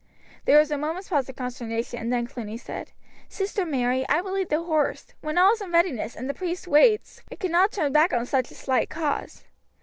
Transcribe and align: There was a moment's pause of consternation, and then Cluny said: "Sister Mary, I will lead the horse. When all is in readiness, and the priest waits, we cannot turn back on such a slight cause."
There 0.45 0.57
was 0.57 0.71
a 0.71 0.79
moment's 0.79 1.09
pause 1.09 1.29
of 1.29 1.35
consternation, 1.35 1.99
and 1.99 2.11
then 2.11 2.25
Cluny 2.25 2.57
said: 2.57 2.91
"Sister 3.29 3.67
Mary, 3.67 4.03
I 4.09 4.19
will 4.21 4.31
lead 4.33 4.49
the 4.49 4.63
horse. 4.63 5.13
When 5.21 5.37
all 5.37 5.53
is 5.53 5.61
in 5.61 5.71
readiness, 5.71 6.15
and 6.15 6.27
the 6.27 6.33
priest 6.33 6.67
waits, 6.67 7.21
we 7.29 7.37
cannot 7.37 7.71
turn 7.71 7.91
back 7.93 8.11
on 8.11 8.25
such 8.25 8.49
a 8.49 8.55
slight 8.55 8.89
cause." 8.89 9.43